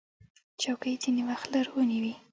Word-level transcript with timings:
چوکۍ 0.61 0.93
ځینې 1.03 1.21
وخت 1.29 1.47
لرغونې 1.53 1.97
وي. 2.03 2.13